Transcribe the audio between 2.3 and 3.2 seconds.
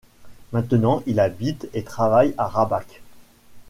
à Rabac.